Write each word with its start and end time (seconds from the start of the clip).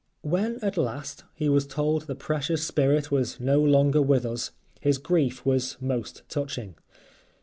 When, 0.23 0.57
at 0.63 0.77
last, 0.77 1.25
he 1.35 1.47
was 1.47 1.67
told 1.67 2.07
the 2.07 2.15
precious 2.15 2.63
spirit 2.65 3.11
was 3.11 3.39
no 3.39 3.61
longer 3.63 4.01
with 4.01 4.25
us, 4.25 4.49
his 4.79 4.97
grief 4.97 5.45
was 5.45 5.77
most 5.79 6.23
touching. 6.27 6.73